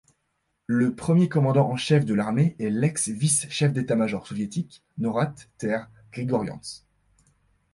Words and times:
Le 0.65 0.95
premier 0.95 1.29
commandant 1.29 1.69
en 1.69 1.77
chef 1.77 2.05
de 2.05 2.15
l'armée 2.15 2.55
est 2.57 2.71
l'ex 2.71 3.09
vice-chef 3.09 3.71
d'état-major 3.71 4.25
soviétique, 4.25 4.81
Norat 4.97 5.35
Ter-Grigoryants. 5.59 6.81